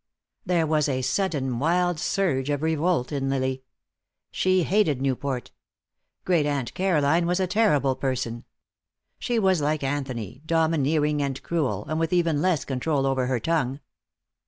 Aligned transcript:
There 0.47 0.65
was 0.65 0.89
a 0.89 1.03
sudden 1.03 1.59
wild 1.59 1.99
surge 1.99 2.49
of 2.49 2.63
revolt 2.63 3.11
in 3.11 3.29
Lily. 3.29 3.61
She 4.31 4.63
hated 4.63 4.99
Newport. 4.99 5.51
Grand 6.25 6.47
aunt 6.47 6.73
Caroline 6.73 7.27
was 7.27 7.39
a 7.39 7.45
terrible 7.45 7.95
person. 7.95 8.43
She 9.19 9.37
was 9.37 9.61
like 9.61 9.83
Anthony, 9.83 10.41
domineering 10.43 11.21
and 11.21 11.39
cruel, 11.43 11.85
and 11.87 11.99
with 11.99 12.13
even 12.13 12.41
less 12.41 12.65
control 12.65 13.05
over 13.05 13.27
her 13.27 13.39
tongue. 13.39 13.79